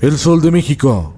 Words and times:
El 0.00 0.16
Sol 0.16 0.40
de 0.40 0.52
México. 0.52 1.14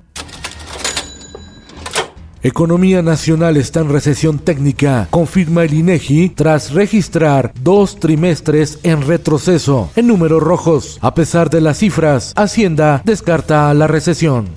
Economía 2.43 3.03
nacional 3.03 3.59
está 3.59 3.81
en 3.81 3.91
recesión 3.91 4.39
técnica, 4.39 5.07
confirma 5.11 5.65
el 5.65 5.75
INEGI 5.75 6.31
tras 6.31 6.73
registrar 6.73 7.53
dos 7.61 8.01
trimestres 8.01 8.79
en 8.83 9.07
retroceso 9.07 9.91
en 9.97 10.07
números 10.07 10.43
rojos. 10.43 10.99
A 11.03 11.15
pesar 11.15 11.51
de 11.51 11.61
las 11.61 11.77
cifras, 11.77 12.33
Hacienda 12.37 13.03
descarta 13.05 13.75
la 13.75 13.87
recesión. 13.87 14.49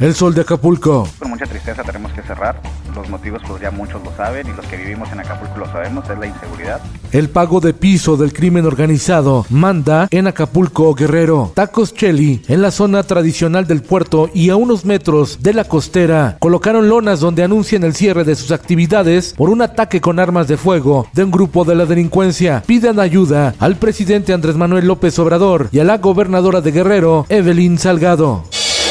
El 0.00 0.14
sol 0.14 0.32
de 0.32 0.42
Acapulco. 0.42 1.08
Con 1.18 1.30
mucha 1.30 1.44
tristeza 1.44 1.82
tenemos 1.82 2.12
que 2.12 2.22
cerrar. 2.22 2.60
Los 2.94 3.08
motivos 3.08 3.42
pues 3.46 3.60
ya 3.60 3.72
muchos 3.72 4.02
lo 4.04 4.14
saben 4.16 4.46
y 4.46 4.52
los 4.52 4.64
que 4.66 4.76
vivimos 4.76 5.10
en 5.10 5.20
Acapulco 5.20 5.58
lo 5.58 5.66
sabemos, 5.66 6.08
es 6.08 6.16
la 6.16 6.26
inseguridad. 6.26 6.80
El 7.10 7.28
pago 7.30 7.60
de 7.60 7.74
piso 7.74 8.16
del 8.16 8.32
crimen 8.32 8.64
organizado 8.64 9.44
manda 9.50 10.06
en 10.12 10.28
Acapulco 10.28 10.94
Guerrero. 10.94 11.50
Tacos 11.54 11.94
Cheli 11.94 12.42
en 12.46 12.62
la 12.62 12.70
zona 12.70 13.02
tradicional 13.02 13.66
del 13.66 13.82
puerto 13.82 14.30
y 14.32 14.50
a 14.50 14.56
unos 14.56 14.84
metros 14.84 15.38
de 15.42 15.52
la 15.52 15.64
costera 15.64 16.36
colocaron 16.38 16.88
lonas 16.88 17.18
donde 17.18 17.42
anuncian 17.42 17.82
el 17.82 17.94
cierre 17.94 18.22
de 18.22 18.36
sus 18.36 18.52
actividades 18.52 19.34
por 19.36 19.50
un 19.50 19.62
ataque 19.62 20.00
con 20.00 20.20
armas 20.20 20.46
de 20.46 20.56
fuego 20.56 21.08
de 21.12 21.24
un 21.24 21.32
grupo 21.32 21.64
de 21.64 21.74
la 21.74 21.86
delincuencia. 21.86 22.62
Piden 22.64 23.00
ayuda 23.00 23.54
al 23.58 23.76
presidente 23.76 24.32
Andrés 24.32 24.54
Manuel 24.54 24.86
López 24.86 25.18
Obrador 25.18 25.68
y 25.72 25.80
a 25.80 25.84
la 25.84 25.98
gobernadora 25.98 26.60
de 26.60 26.70
Guerrero, 26.70 27.26
Evelyn 27.28 27.78
Salgado. 27.78 28.44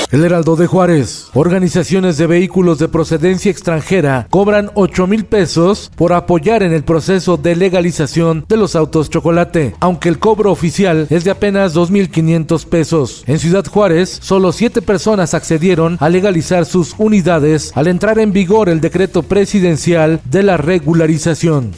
El 0.10 0.24
Heraldo 0.24 0.56
de 0.56 0.68
Juárez. 0.68 1.28
Organizaciones 1.34 2.18
de 2.18 2.28
vehículos 2.28 2.80
de 2.80 2.88
procedencia 2.88 3.52
extranjera 3.52 4.28
cobran 4.30 4.72
8 4.74 5.06
mil 5.06 5.26
pesos 5.26 5.92
por 5.98 6.14
apoyar 6.14 6.64
en 6.64 6.72
el 6.72 6.84
proceso 6.84 7.36
de 7.36 7.58
legalización 7.58 8.46
de 8.48 8.56
los 8.56 8.78
autos 8.78 9.10
chocolate, 9.10 9.76
aunque 9.82 10.08
el 10.08 10.18
cobro 10.18 10.52
oficial 10.52 11.08
es 11.10 11.26
de 11.26 11.32
apenas 11.32 11.76
2.500 11.76 12.66
pesos. 12.66 13.24
En 13.28 13.38
Ciudad 13.38 13.66
Juárez, 13.66 14.18
solo 14.22 14.54
7 14.54 14.82
personas 14.82 15.34
accedieron 15.34 15.98
a 16.00 16.08
legalizar 16.08 16.66
sus 16.66 16.96
unidades 16.98 17.74
al 17.76 17.88
entrar 17.88 18.18
en 18.20 18.32
vigor 18.32 18.70
el 18.70 18.80
decreto 18.80 19.24
presidencial 19.24 20.22
de 20.24 20.44
la 20.44 20.56
regularización. 20.56 21.74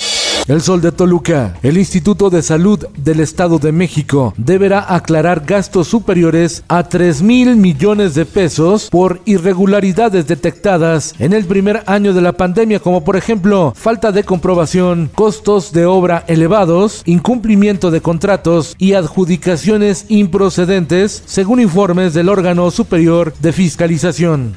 El 0.49 0.61
Sol 0.61 0.81
de 0.81 0.91
Toluca. 0.91 1.53
El 1.61 1.77
Instituto 1.77 2.31
de 2.31 2.41
Salud 2.41 2.83
del 2.97 3.19
Estado 3.19 3.59
de 3.59 3.71
México 3.71 4.33
deberá 4.35 4.95
aclarar 4.95 5.43
gastos 5.45 5.89
superiores 5.89 6.63
a 6.67 6.89
3 6.89 7.21
mil 7.21 7.55
millones 7.55 8.15
de 8.15 8.25
pesos 8.25 8.89
por 8.89 9.21
irregularidades 9.25 10.25
detectadas 10.25 11.13
en 11.19 11.33
el 11.33 11.45
primer 11.45 11.83
año 11.85 12.15
de 12.15 12.21
la 12.21 12.31
pandemia, 12.31 12.79
como 12.79 13.03
por 13.03 13.15
ejemplo 13.15 13.73
falta 13.75 14.11
de 14.11 14.23
comprobación, 14.23 15.11
costos 15.13 15.71
de 15.71 15.85
obra 15.85 16.23
elevados, 16.25 17.03
incumplimiento 17.05 17.91
de 17.91 18.01
contratos 18.01 18.73
y 18.79 18.93
adjudicaciones 18.93 20.07
improcedentes, 20.09 21.21
según 21.27 21.59
informes 21.59 22.15
del 22.15 22.27
órgano 22.27 22.71
superior 22.71 23.35
de 23.39 23.53
fiscalización. 23.53 24.55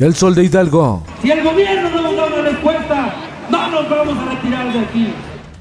El 0.00 0.14
Sol 0.14 0.34
de 0.34 0.44
Hidalgo. 0.44 1.02
El 1.24 1.42
gobierno 1.42 1.88
no 1.88 2.02
nos 2.02 2.14
da 2.14 2.26
una 2.26 2.42
respuesta, 2.42 3.14
no 3.50 3.69
vamos 3.88 4.16
a 4.18 4.30
retirar 4.30 4.72
de 4.72 4.78
aquí. 4.80 5.08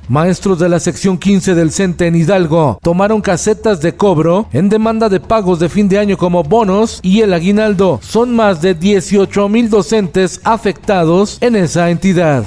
Maestros 0.07 0.57
de 0.57 0.68
la 0.69 0.80
sección 0.80 1.19
15 1.19 1.53
del 1.53 1.72
CENTE 1.72 2.07
en 2.07 2.16
Hidalgo 2.16 2.80
tomaron 2.81 3.22
casetas 3.22 3.80
de 3.80 3.96
cobro 3.96 4.47
en 4.52 4.68
demanda 4.68 5.07
de 5.07 5.19
pagos 5.19 5.59
de 5.59 5.69
fin 5.69 5.88
de 5.88 6.00
año 6.00 6.18
como 6.18 6.41
bonos 6.41 7.00
y 7.03 7.22
el 7.22 7.31
aguinaldo. 7.31 8.00
Son 8.02 8.35
más 8.35 8.59
de 8.59 8.74
18 8.74 9.47
mil 9.50 9.69
docentes 9.69 10.41
afectados 10.44 11.38
en 11.41 11.56
esa 11.56 11.91
entidad 11.91 12.44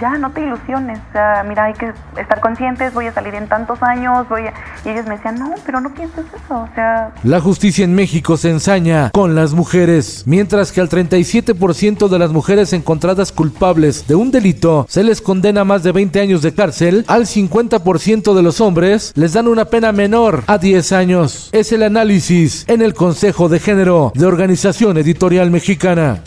ya 0.00 0.18
no 0.18 0.30
te 0.30 0.40
ilusiones, 0.40 0.98
o 1.08 1.12
sea, 1.12 1.44
mira, 1.46 1.64
hay 1.64 1.74
que 1.74 1.92
estar 2.20 2.40
conscientes, 2.40 2.92
voy 2.92 3.06
a 3.06 3.12
salir 3.12 3.34
en 3.34 3.48
tantos 3.48 3.82
años, 3.82 4.28
voy 4.28 4.42
a... 4.42 4.54
Y 4.84 4.90
ellos 4.90 5.06
me 5.06 5.16
decían, 5.16 5.38
no, 5.38 5.54
pero 5.64 5.80
no 5.80 5.92
pienses 5.94 6.24
eso, 6.26 6.60
o 6.60 6.68
sea... 6.74 7.12
La 7.22 7.40
justicia 7.40 7.84
en 7.84 7.94
México 7.94 8.36
se 8.36 8.50
ensaña 8.50 9.10
con 9.10 9.34
las 9.34 9.52
mujeres, 9.52 10.24
mientras 10.26 10.72
que 10.72 10.80
al 10.80 10.88
37% 10.88 12.08
de 12.08 12.18
las 12.18 12.32
mujeres 12.32 12.72
encontradas 12.72 13.32
culpables 13.32 14.06
de 14.06 14.14
un 14.14 14.30
delito 14.30 14.86
se 14.88 15.04
les 15.04 15.20
condena 15.20 15.64
más 15.64 15.82
de 15.82 15.92
20 15.92 16.20
años 16.20 16.42
de 16.42 16.54
cárcel, 16.54 17.04
al 17.08 17.26
50% 17.26 18.34
de 18.34 18.42
los 18.42 18.60
hombres 18.60 19.12
les 19.14 19.32
dan 19.32 19.48
una 19.48 19.66
pena 19.66 19.92
menor 19.92 20.44
a 20.46 20.58
10 20.58 20.92
años. 20.92 21.48
Es 21.52 21.72
el 21.72 21.82
análisis 21.82 22.64
en 22.68 22.82
el 22.82 22.94
Consejo 22.94 23.48
de 23.48 23.60
Género 23.60 24.12
de 24.14 24.26
Organización 24.26 24.96
Editorial 24.98 25.50
Mexicana. 25.50 26.20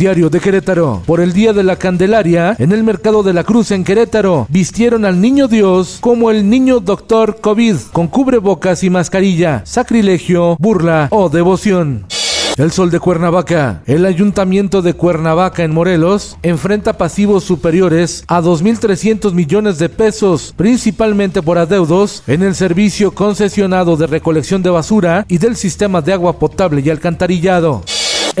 Diario 0.00 0.30
de 0.30 0.40
Querétaro. 0.40 1.02
Por 1.04 1.20
el 1.20 1.34
Día 1.34 1.52
de 1.52 1.62
la 1.62 1.76
Candelaria, 1.76 2.56
en 2.58 2.72
el 2.72 2.82
Mercado 2.82 3.22
de 3.22 3.34
la 3.34 3.44
Cruz 3.44 3.70
en 3.70 3.84
Querétaro, 3.84 4.46
vistieron 4.48 5.04
al 5.04 5.20
Niño 5.20 5.46
Dios 5.46 5.98
como 6.00 6.30
el 6.30 6.48
Niño 6.48 6.80
Doctor 6.80 7.38
COVID, 7.42 7.76
con 7.92 8.08
cubrebocas 8.08 8.82
y 8.82 8.88
mascarilla, 8.88 9.60
sacrilegio, 9.66 10.56
burla 10.58 11.08
o 11.10 11.28
devoción. 11.28 12.06
El 12.56 12.72
Sol 12.72 12.90
de 12.90 12.98
Cuernavaca. 12.98 13.82
El 13.86 14.06
Ayuntamiento 14.06 14.80
de 14.80 14.94
Cuernavaca 14.94 15.64
en 15.64 15.74
Morelos 15.74 16.38
enfrenta 16.42 16.94
pasivos 16.94 17.44
superiores 17.44 18.24
a 18.26 18.40
2.300 18.40 19.34
millones 19.34 19.78
de 19.78 19.90
pesos, 19.90 20.54
principalmente 20.56 21.42
por 21.42 21.58
adeudos 21.58 22.22
en 22.26 22.42
el 22.42 22.54
servicio 22.54 23.12
concesionado 23.12 23.98
de 23.98 24.06
recolección 24.06 24.62
de 24.62 24.70
basura 24.70 25.26
y 25.28 25.36
del 25.36 25.56
sistema 25.56 26.00
de 26.00 26.14
agua 26.14 26.38
potable 26.38 26.80
y 26.82 26.88
alcantarillado. 26.88 27.82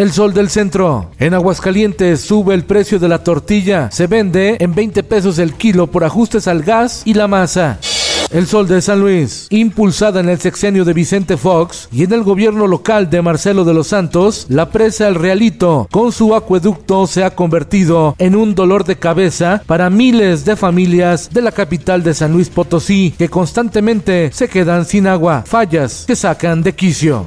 El 0.00 0.12
sol 0.12 0.32
del 0.32 0.48
centro. 0.48 1.10
En 1.18 1.34
Aguascalientes 1.34 2.22
sube 2.22 2.54
el 2.54 2.64
precio 2.64 2.98
de 2.98 3.06
la 3.06 3.22
tortilla. 3.22 3.90
Se 3.90 4.06
vende 4.06 4.56
en 4.58 4.74
20 4.74 5.02
pesos 5.02 5.38
el 5.38 5.52
kilo 5.52 5.88
por 5.88 6.04
ajustes 6.04 6.48
al 6.48 6.62
gas 6.62 7.02
y 7.04 7.12
la 7.12 7.28
masa. 7.28 7.78
El 8.30 8.46
Sol 8.46 8.66
de 8.66 8.80
San 8.80 8.98
Luis, 9.00 9.46
impulsada 9.50 10.20
en 10.20 10.30
el 10.30 10.40
sexenio 10.40 10.86
de 10.86 10.94
Vicente 10.94 11.36
Fox 11.36 11.86
y 11.92 12.04
en 12.04 12.14
el 12.14 12.22
gobierno 12.22 12.66
local 12.66 13.10
de 13.10 13.20
Marcelo 13.20 13.66
de 13.66 13.74
los 13.74 13.88
Santos, 13.88 14.46
la 14.48 14.70
presa 14.70 15.06
El 15.06 15.16
Realito 15.16 15.86
con 15.90 16.12
su 16.12 16.34
acueducto 16.34 17.06
se 17.06 17.22
ha 17.22 17.34
convertido 17.34 18.14
en 18.18 18.36
un 18.36 18.54
dolor 18.54 18.84
de 18.84 18.96
cabeza 18.96 19.62
para 19.66 19.90
miles 19.90 20.46
de 20.46 20.56
familias 20.56 21.28
de 21.30 21.42
la 21.42 21.52
capital 21.52 22.02
de 22.02 22.14
San 22.14 22.32
Luis 22.32 22.48
Potosí 22.48 23.12
que 23.18 23.28
constantemente 23.28 24.30
se 24.32 24.48
quedan 24.48 24.86
sin 24.86 25.06
agua, 25.06 25.44
fallas 25.46 26.04
que 26.06 26.16
sacan 26.16 26.62
de 26.62 26.74
quicio. 26.74 27.26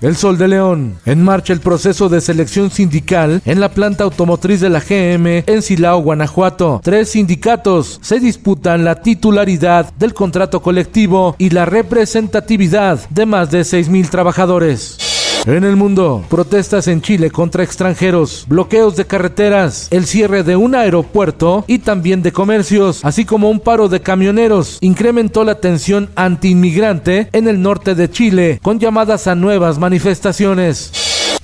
El 0.00 0.16
Sol 0.16 0.38
de 0.38 0.48
León. 0.48 0.98
En 1.04 1.22
marcha 1.22 1.52
el 1.52 1.60
proceso 1.60 2.08
de 2.08 2.20
selección 2.20 2.70
sindical 2.70 3.42
en 3.44 3.60
la 3.60 3.70
planta 3.70 4.04
automotriz 4.04 4.60
de 4.60 4.70
la 4.70 4.80
GM 4.80 5.44
en 5.46 5.62
Silao, 5.62 6.00
Guanajuato. 6.00 6.80
Tres 6.82 7.10
sindicatos 7.10 7.98
se 8.02 8.20
disputan 8.20 8.84
la 8.84 9.02
titularidad 9.02 9.92
del 9.94 10.14
contrato 10.14 10.62
colectivo 10.62 11.34
y 11.38 11.50
la 11.50 11.66
representatividad 11.66 13.08
de 13.10 13.26
más 13.26 13.50
de 13.50 13.60
6.000 13.60 14.08
trabajadores. 14.08 15.09
En 15.46 15.64
el 15.64 15.74
mundo, 15.74 16.22
protestas 16.28 16.86
en 16.86 17.00
Chile 17.00 17.30
contra 17.30 17.64
extranjeros, 17.64 18.44
bloqueos 18.46 18.94
de 18.96 19.06
carreteras, 19.06 19.88
el 19.90 20.04
cierre 20.04 20.42
de 20.42 20.54
un 20.54 20.74
aeropuerto 20.74 21.64
y 21.66 21.78
también 21.78 22.22
de 22.22 22.30
comercios, 22.30 23.00
así 23.04 23.24
como 23.24 23.48
un 23.48 23.58
paro 23.58 23.88
de 23.88 24.00
camioneros, 24.00 24.76
incrementó 24.82 25.42
la 25.44 25.54
tensión 25.54 26.10
antiinmigrante 26.14 27.30
en 27.32 27.48
el 27.48 27.62
norte 27.62 27.94
de 27.94 28.10
Chile, 28.10 28.60
con 28.62 28.78
llamadas 28.78 29.26
a 29.28 29.34
nuevas 29.34 29.78
manifestaciones. 29.78 30.92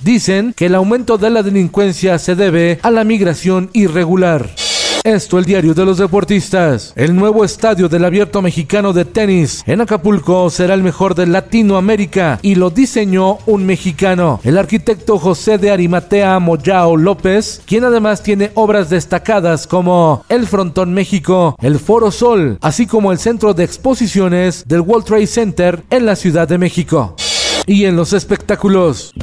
Dicen 0.03 0.53
que 0.55 0.67
el 0.67 0.75
aumento 0.75 1.17
de 1.17 1.31
la 1.31 1.41
delincuencia 1.41 2.19
se 2.19 2.35
debe 2.35 2.79
a 2.83 2.91
la 2.91 3.03
migración 3.03 3.71
irregular. 3.73 4.47
Esto 5.07 5.39
el 5.39 5.45
diario 5.45 5.73
de 5.73 5.85
los 5.85 5.99
deportistas. 5.99 6.91
El 6.97 7.15
nuevo 7.15 7.45
estadio 7.45 7.87
del 7.87 8.03
abierto 8.03 8.41
mexicano 8.41 8.91
de 8.91 9.05
tenis 9.05 9.63
en 9.65 9.79
Acapulco 9.79 10.49
será 10.49 10.73
el 10.73 10.83
mejor 10.83 11.15
de 11.15 11.25
Latinoamérica 11.25 12.39
y 12.41 12.55
lo 12.55 12.71
diseñó 12.71 13.37
un 13.45 13.65
mexicano, 13.65 14.41
el 14.43 14.57
arquitecto 14.57 15.17
José 15.17 15.59
de 15.59 15.71
Arimatea 15.71 16.37
Moyao 16.39 16.97
López, 16.97 17.61
quien 17.65 17.85
además 17.85 18.21
tiene 18.21 18.51
obras 18.55 18.89
destacadas 18.89 19.65
como 19.65 20.25
el 20.27 20.45
Frontón 20.45 20.93
México, 20.93 21.55
el 21.61 21.79
Foro 21.79 22.11
Sol, 22.11 22.57
así 22.59 22.85
como 22.85 23.13
el 23.13 23.17
centro 23.17 23.53
de 23.53 23.63
exposiciones 23.63 24.65
del 24.67 24.81
World 24.81 25.05
Trade 25.05 25.27
Center 25.27 25.83
en 25.89 26.05
la 26.05 26.17
Ciudad 26.17 26.49
de 26.49 26.57
México. 26.57 27.15
Y 27.65 27.85
en 27.85 27.95
los 27.95 28.11
espectáculos. 28.11 29.13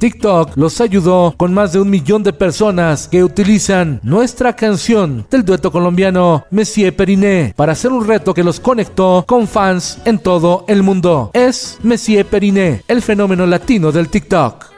TikTok 0.00 0.56
los 0.56 0.80
ayudó 0.80 1.34
con 1.36 1.52
más 1.52 1.74
de 1.74 1.80
un 1.80 1.90
millón 1.90 2.22
de 2.22 2.32
personas 2.32 3.06
que 3.06 3.22
utilizan 3.22 4.00
nuestra 4.02 4.56
canción 4.56 5.26
del 5.30 5.44
dueto 5.44 5.70
colombiano 5.70 6.46
Messier 6.50 6.96
Periné 6.96 7.52
para 7.54 7.72
hacer 7.72 7.92
un 7.92 8.06
reto 8.06 8.32
que 8.32 8.42
los 8.42 8.60
conectó 8.60 9.26
con 9.28 9.46
fans 9.46 9.98
en 10.06 10.18
todo 10.18 10.64
el 10.68 10.82
mundo. 10.82 11.30
Es 11.34 11.78
Messier 11.82 12.24
Periné, 12.24 12.82
el 12.88 13.02
fenómeno 13.02 13.44
latino 13.46 13.92
del 13.92 14.08
TikTok. 14.08 14.70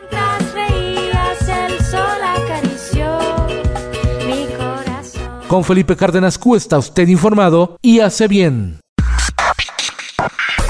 Con 5.46 5.62
Felipe 5.62 5.94
Cárdenas 5.94 6.36
Q 6.36 6.56
está 6.56 6.78
usted 6.78 7.06
informado 7.06 7.76
y 7.80 8.00
hace 8.00 8.26
bien. 8.26 8.80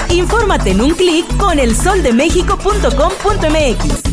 Infórmate 0.09 0.71
en 0.71 0.81
un 0.81 0.91
clic 0.91 1.25
con 1.37 1.57
elsoldemexico.com.mx. 1.57 4.12